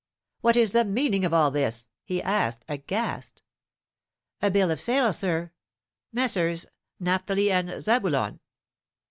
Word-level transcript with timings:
"What 0.39 0.55
is 0.57 0.71
the 0.71 0.83
meaning 0.83 1.23
of 1.25 1.31
all 1.31 1.51
this?" 1.51 1.87
he 2.03 2.23
asked, 2.23 2.65
aghast. 2.67 3.43
"A 4.41 4.49
bill 4.49 4.71
of 4.71 4.81
sale, 4.81 5.13
sir. 5.13 5.51
Messrs. 6.11 6.65
Napthali 6.99 7.51
and 7.51 7.69
Zabulon." 7.83 8.39